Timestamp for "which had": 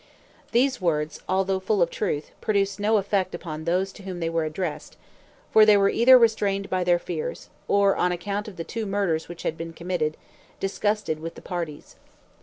9.29-9.55